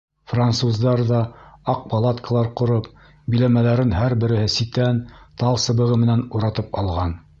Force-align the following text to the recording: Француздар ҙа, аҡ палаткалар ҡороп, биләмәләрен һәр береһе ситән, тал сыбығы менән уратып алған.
Француздар 0.31 1.01
ҙа, 1.09 1.17
аҡ 1.73 1.83
палаткалар 1.91 2.49
ҡороп, 2.61 2.89
биләмәләрен 3.35 3.93
һәр 3.99 4.17
береһе 4.25 4.49
ситән, 4.55 5.03
тал 5.43 5.61
сыбығы 5.67 6.01
менән 6.07 6.25
уратып 6.41 6.81
алған. 6.83 7.15